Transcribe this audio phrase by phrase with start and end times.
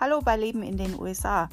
[0.00, 1.50] Hallo bei Leben in den USA.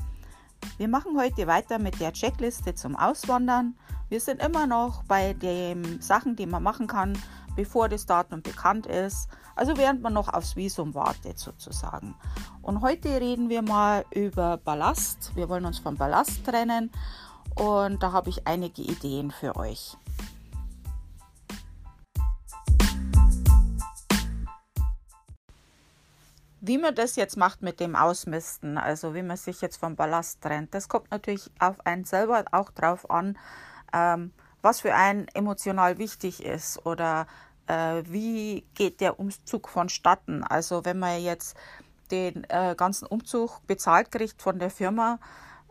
[0.77, 3.75] Wir machen heute weiter mit der Checkliste zum Auswandern.
[4.07, 7.21] Wir sind immer noch bei den Sachen, die man machen kann,
[7.57, 9.27] bevor das Datum bekannt ist.
[9.57, 12.15] Also während man noch aufs Visum wartet sozusagen.
[12.61, 15.35] Und heute reden wir mal über Ballast.
[15.35, 16.89] Wir wollen uns vom Ballast trennen
[17.55, 19.97] und da habe ich einige Ideen für euch.
[26.59, 30.41] Wie man das jetzt macht mit dem Ausmisten, also wie man sich jetzt vom Ballast
[30.41, 33.37] trennt, das kommt natürlich auf einen selber auch drauf an,
[33.93, 34.31] ähm,
[34.63, 37.27] was für einen emotional wichtig ist oder
[37.67, 40.43] äh, wie geht der Umzug vonstatten.
[40.43, 41.55] Also wenn man jetzt
[42.09, 45.19] den äh, ganzen Umzug bezahlt kriegt von der Firma,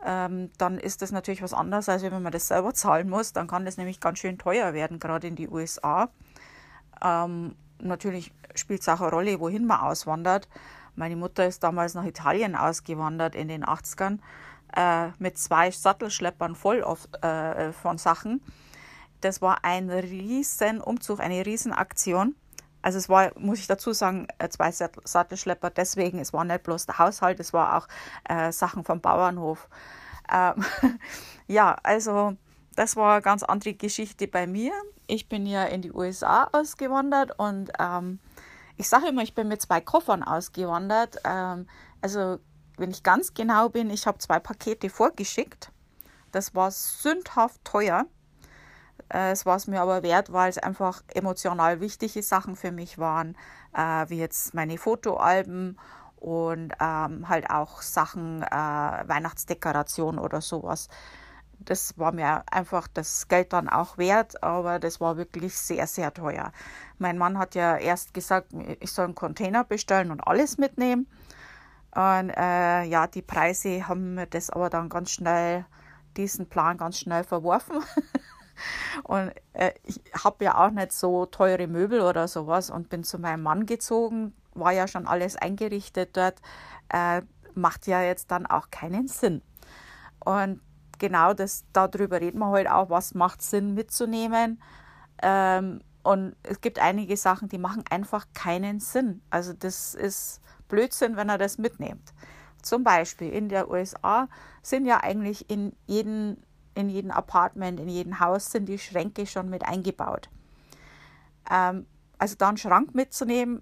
[0.05, 3.33] ähm, dann ist das natürlich was anderes, als wenn man das selber zahlen muss.
[3.33, 6.09] Dann kann das nämlich ganz schön teuer werden, gerade in die USA.
[7.03, 10.47] Ähm, natürlich spielt es auch eine Rolle, wohin man auswandert.
[10.97, 14.17] Meine Mutter ist damals nach Italien ausgewandert in den 80ern
[14.75, 18.41] äh, mit zwei Sattelschleppern voll auf, äh, von Sachen.
[19.21, 22.35] Das war ein riesen Umzug, eine riesen Aktion.
[22.81, 26.17] Also es war, muss ich dazu sagen, äh, zwei Sattelschlepper deswegen.
[26.17, 27.87] Es war nicht bloß der Haushalt, es war auch
[28.27, 29.69] äh, Sachen vom Bauernhof.
[30.33, 30.65] Ähm,
[31.47, 32.35] ja, also
[32.75, 34.73] das war eine ganz andere Geschichte bei mir.
[35.05, 38.19] Ich bin ja in die USA ausgewandert und ähm,
[38.77, 41.17] ich sage immer, ich bin mit zwei Koffern ausgewandert.
[41.25, 41.67] Ähm,
[42.01, 42.39] also,
[42.77, 45.71] wenn ich ganz genau bin, ich habe zwei Pakete vorgeschickt.
[46.31, 48.05] Das war sündhaft teuer.
[49.09, 52.97] Äh, es war es mir aber wert, weil es einfach emotional wichtige Sachen für mich
[52.97, 53.35] waren,
[53.73, 55.79] äh, wie jetzt meine Fotoalben
[56.17, 60.89] und ähm, halt auch Sachen, äh, Weihnachtsdekoration oder sowas
[61.59, 66.13] das war mir einfach das Geld dann auch wert, aber das war wirklich sehr, sehr
[66.13, 66.51] teuer.
[66.97, 71.07] Mein Mann hat ja erst gesagt, ich soll einen Container bestellen und alles mitnehmen.
[71.91, 75.65] Und äh, ja, die Preise haben mir das aber dann ganz schnell,
[76.15, 77.77] diesen Plan ganz schnell verworfen.
[79.03, 83.19] und äh, ich habe ja auch nicht so teure Möbel oder sowas und bin zu
[83.19, 86.41] meinem Mann gezogen, war ja schon alles eingerichtet dort.
[86.89, 87.21] Äh,
[87.55, 89.41] macht ja jetzt dann auch keinen Sinn.
[90.19, 90.61] Und
[90.97, 94.61] genau das, darüber reden wir heute auch, was macht Sinn mitzunehmen.
[95.21, 99.21] Ähm, und es gibt einige Sachen, die machen einfach keinen Sinn.
[99.29, 102.13] Also das ist Blödsinn, wenn er das mitnimmt.
[102.61, 104.29] Zum Beispiel in der USA
[104.61, 106.37] sind ja eigentlich in jedem,
[106.75, 110.29] in jedem Apartment, in jedem Haus sind die Schränke schon mit eingebaut.
[111.49, 111.85] Ähm,
[112.17, 113.61] also da einen Schrank mitzunehmen,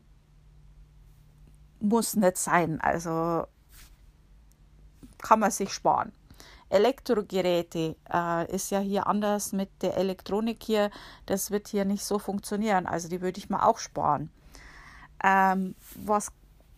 [1.80, 2.80] muss nicht sein.
[2.82, 3.48] Also
[5.18, 6.12] kann man sich sparen.
[6.70, 10.90] Elektrogeräte äh, ist ja hier anders mit der Elektronik hier.
[11.26, 12.88] Das wird hier nicht so funktionieren.
[12.88, 14.30] Also die würde ich mal auch sparen.
[15.24, 16.32] Ähm, was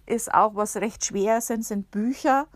[0.06, 2.48] ist auch, was recht schwer sind, sind Bücher.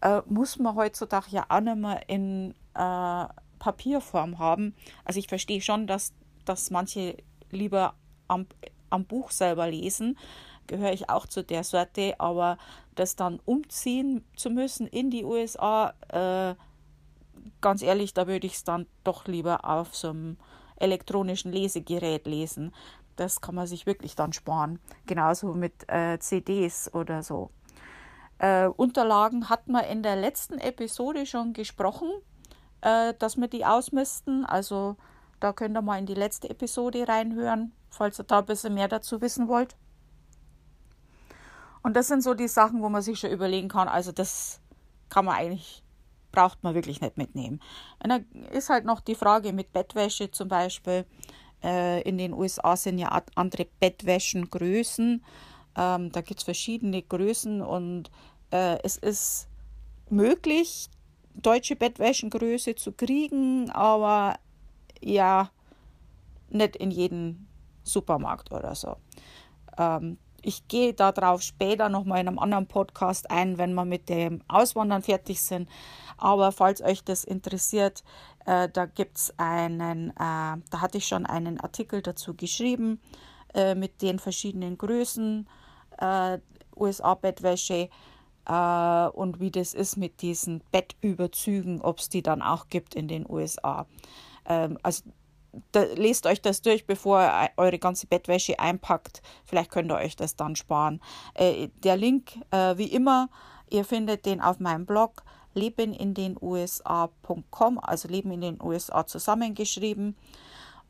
[0.00, 3.26] Äh, muss man heutzutage ja auch nicht mehr in äh,
[3.58, 4.74] Papierform haben.
[5.04, 6.12] Also ich verstehe schon, dass,
[6.44, 7.16] dass manche
[7.50, 7.94] lieber
[8.28, 8.46] am,
[8.90, 10.18] am Buch selber lesen.
[10.66, 12.58] Gehöre ich auch zu der Sorte, aber
[12.94, 16.54] das dann umziehen zu müssen in die USA, äh,
[17.60, 20.36] ganz ehrlich, da würde ich es dann doch lieber auf so einem
[20.76, 22.74] elektronischen Lesegerät lesen.
[23.16, 24.78] Das kann man sich wirklich dann sparen.
[25.06, 27.50] Genauso mit äh, CDs oder so.
[28.38, 32.10] Äh, Unterlagen hat man in der letzten Episode schon gesprochen,
[32.82, 34.44] äh, dass wir die ausmisten.
[34.44, 34.96] Also
[35.40, 38.88] da könnt ihr mal in die letzte Episode reinhören, falls ihr da ein bisschen mehr
[38.88, 39.76] dazu wissen wollt.
[41.86, 43.86] Und das sind so die Sachen, wo man sich schon überlegen kann.
[43.86, 44.58] Also das
[45.08, 45.84] kann man eigentlich
[46.32, 47.60] braucht man wirklich nicht mitnehmen.
[48.02, 51.04] Und dann ist halt noch die Frage mit Bettwäsche zum Beispiel.
[51.62, 55.24] Äh, in den USA sind ja andere Bettwäschengrößen.
[55.76, 58.10] Ähm, da gibt es verschiedene Größen und
[58.50, 59.46] äh, es ist
[60.10, 60.90] möglich,
[61.34, 64.40] deutsche Bettwäschengröße zu kriegen, aber
[65.00, 65.50] ja,
[66.48, 67.46] nicht in jedem
[67.84, 68.96] Supermarkt oder so.
[69.78, 74.42] Ähm, ich gehe darauf später nochmal in einem anderen Podcast ein, wenn wir mit dem
[74.46, 75.68] Auswandern fertig sind.
[76.18, 78.04] Aber falls euch das interessiert,
[78.46, 83.00] äh, da gibt es einen, äh, da hatte ich schon einen Artikel dazu geschrieben
[83.54, 85.48] äh, mit den verschiedenen Größen
[85.98, 86.38] äh,
[86.76, 87.88] USA-Bettwäsche
[88.46, 93.08] äh, und wie das ist mit diesen Bettüberzügen, ob es die dann auch gibt in
[93.08, 93.86] den USA.
[94.44, 95.02] Ähm, also
[95.72, 99.22] da, lest euch das durch, bevor ihr eure ganze Bettwäsche einpackt.
[99.44, 101.00] Vielleicht könnt ihr euch das dann sparen.
[101.34, 103.28] Äh, der Link, äh, wie immer,
[103.70, 105.22] ihr findet den auf meinem Blog
[105.54, 110.16] lebenindenusa.com, also Leben in den USA zusammengeschrieben.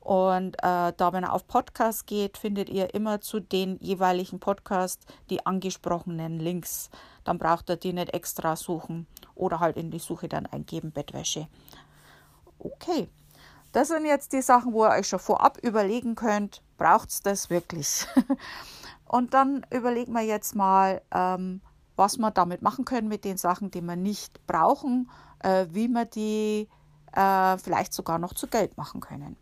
[0.01, 5.05] Und äh, da, wenn ihr auf Podcast geht, findet ihr immer zu den jeweiligen Podcasts
[5.31, 6.91] die angesprochenen Links.
[7.25, 11.49] dann braucht ihr die nicht extra suchen oder halt in die Suche dann eingeben Bettwäsche.
[12.61, 13.09] Okay,
[13.77, 17.51] das sind jetzt die Sachen, wo ihr euch schon vorab überlegen könnt, braucht es das
[17.51, 18.07] wirklich?
[19.05, 21.61] Und dann überlegen wir jetzt mal, ähm,
[21.95, 26.07] was wir damit machen können mit den Sachen, die wir nicht brauchen, äh, wie wir
[26.07, 26.69] die
[27.13, 29.37] äh, vielleicht sogar noch zu Geld machen können.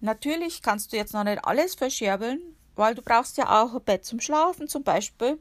[0.00, 2.40] Natürlich kannst du jetzt noch nicht alles verscherbeln,
[2.74, 5.38] weil du brauchst ja auch ein Bett zum Schlafen zum Beispiel,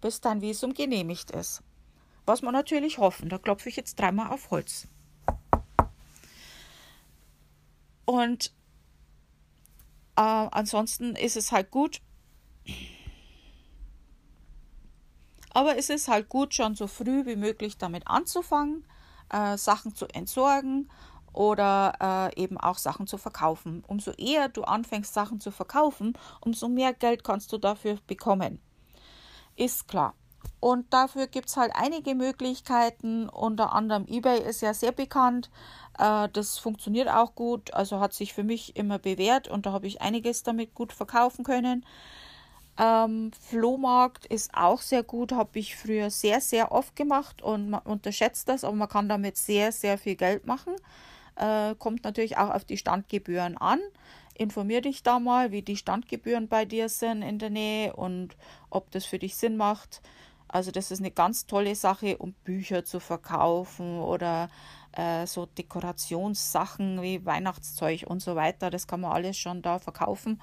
[0.00, 1.64] bis dein Visum genehmigt ist.
[2.26, 3.28] Was wir natürlich hoffen.
[3.28, 4.88] Da klopfe ich jetzt dreimal auf Holz.
[8.04, 8.52] Und
[10.16, 12.00] äh, ansonsten ist es halt gut.
[15.50, 18.84] Aber es ist halt gut, schon so früh wie möglich damit anzufangen,
[19.30, 20.90] äh, Sachen zu entsorgen
[21.32, 23.82] oder äh, eben auch Sachen zu verkaufen.
[23.86, 28.60] Umso eher du anfängst, Sachen zu verkaufen, umso mehr Geld kannst du dafür bekommen.
[29.54, 30.14] Ist klar.
[30.60, 33.28] Und dafür gibt es halt einige Möglichkeiten.
[33.28, 35.50] Unter anderem eBay ist ja sehr bekannt.
[35.98, 37.74] Äh, das funktioniert auch gut.
[37.74, 41.44] Also hat sich für mich immer bewährt und da habe ich einiges damit gut verkaufen
[41.44, 41.84] können.
[42.78, 47.80] Ähm, Flohmarkt ist auch sehr gut, habe ich früher sehr, sehr oft gemacht und man
[47.80, 50.74] unterschätzt das, aber man kann damit sehr, sehr viel Geld machen.
[51.36, 53.80] Äh, kommt natürlich auch auf die Standgebühren an.
[54.34, 58.36] Informier dich da mal, wie die Standgebühren bei dir sind in der Nähe und
[58.68, 60.02] ob das für dich Sinn macht.
[60.48, 64.48] Also das ist eine ganz tolle Sache, um Bücher zu verkaufen oder
[64.92, 68.70] äh, so Dekorationssachen wie Weihnachtszeug und so weiter.
[68.70, 70.40] Das kann man alles schon da verkaufen.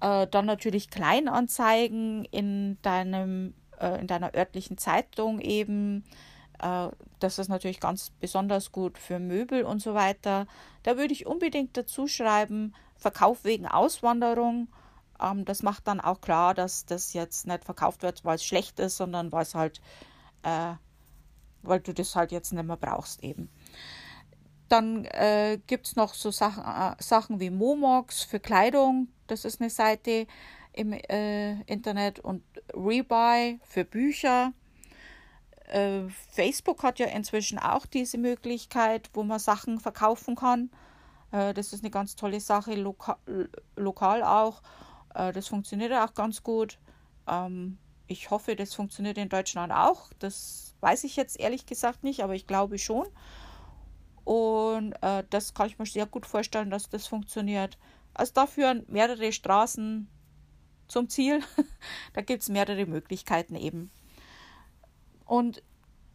[0.00, 6.04] Äh, dann natürlich Kleinanzeigen in deinem äh, in deiner örtlichen Zeitung eben
[6.60, 6.88] äh,
[7.18, 10.46] das ist natürlich ganz besonders gut für Möbel und so weiter.
[10.82, 14.68] Da würde ich unbedingt dazu schreiben, Verkauf wegen Auswanderung.
[15.20, 18.78] Ähm, das macht dann auch klar, dass das jetzt nicht verkauft wird, weil es schlecht
[18.80, 19.80] ist, sondern weil es halt,
[20.42, 20.74] äh,
[21.62, 23.50] weil du das halt jetzt nicht mehr brauchst eben.
[24.68, 29.08] Dann äh, gibt es noch so Sachen, äh, Sachen wie Momox für Kleidung.
[29.26, 30.26] Das ist eine Seite
[30.72, 34.52] im äh, Internet und Rebuy für Bücher.
[35.66, 40.70] Äh, Facebook hat ja inzwischen auch diese Möglichkeit, wo man Sachen verkaufen kann.
[41.32, 43.18] Äh, das ist eine ganz tolle Sache, loka
[43.76, 44.62] lokal auch.
[45.14, 46.78] Äh, das funktioniert auch ganz gut.
[47.28, 50.10] Ähm, ich hoffe, das funktioniert in Deutschland auch.
[50.18, 53.06] Das weiß ich jetzt ehrlich gesagt nicht, aber ich glaube schon.
[54.24, 57.78] Und äh, das kann ich mir sehr gut vorstellen, dass das funktioniert.
[58.14, 60.08] Also da führen mehrere Straßen
[60.88, 61.40] zum Ziel.
[62.14, 63.90] da gibt es mehrere Möglichkeiten eben.
[65.24, 65.62] Und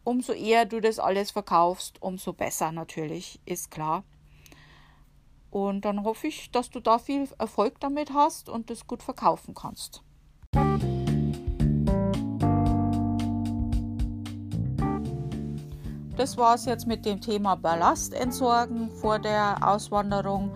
[0.04, 4.04] umso eher du das alles verkaufst, umso besser natürlich, ist klar.
[5.56, 9.54] Und dann hoffe ich, dass du da viel Erfolg damit hast und das gut verkaufen
[9.54, 10.02] kannst.
[16.14, 20.54] Das war es jetzt mit dem Thema Ballast entsorgen vor der Auswanderung.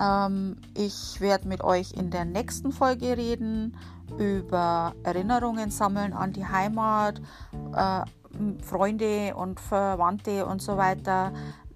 [0.00, 3.76] Ähm, ich werde mit euch in der nächsten Folge reden
[4.18, 7.22] über Erinnerungen sammeln an die Heimat,
[7.72, 8.02] äh,
[8.64, 11.32] Freunde und Verwandte und so weiter.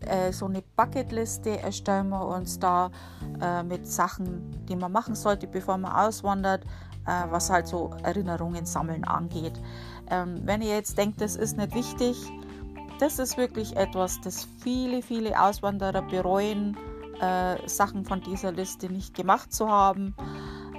[0.07, 2.91] Äh, so eine Bucketliste erstellen wir uns da
[3.41, 6.65] äh, mit Sachen, die man machen sollte, bevor man auswandert,
[7.07, 9.61] äh, was halt so Erinnerungen sammeln angeht.
[10.11, 12.17] Ähm, wenn ihr jetzt denkt, das ist nicht wichtig,
[13.01, 16.77] das ist wirklich etwas, das viele, viele Auswanderer bereuen,
[17.21, 20.15] äh, Sachen von dieser Liste nicht gemacht zu haben.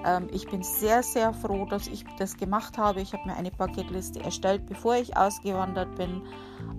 [0.05, 3.01] Ähm, ich bin sehr, sehr froh, dass ich das gemacht habe.
[3.01, 6.21] Ich habe mir eine Paketliste erstellt, bevor ich ausgewandert bin.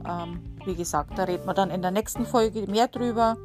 [0.09, 3.37] Ähm, wie gesagt, da reden wir dann in der nächsten Folge mehr drüber.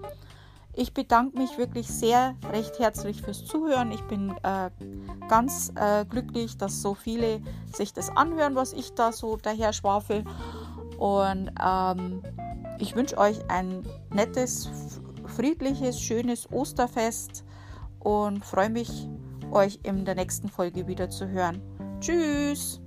[0.73, 3.91] Ich bedanke mich wirklich sehr recht herzlich fürs Zuhören.
[3.91, 4.69] Ich bin äh,
[5.27, 7.41] ganz äh, glücklich, dass so viele
[7.73, 10.23] sich das anhören, was ich da so daher schwafel.
[10.97, 12.21] Und ähm,
[12.79, 13.83] ich wünsche euch ein
[14.13, 14.69] nettes,
[15.35, 17.43] friedliches, schönes Osterfest
[17.99, 19.09] und freue mich
[19.51, 21.61] euch in der nächsten Folge wieder zu hören.
[21.99, 22.80] Tschüss!